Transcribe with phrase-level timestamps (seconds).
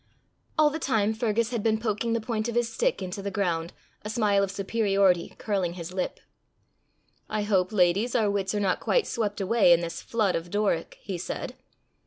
[0.57, 3.71] All the time Fergus had been poking the point of his stick into the ground,
[4.03, 6.19] a smile of superiority curling his lip.
[7.29, 10.97] "I hope, ladies, our wits are not quite swept away in this flood of Doric,"
[11.01, 11.53] he said.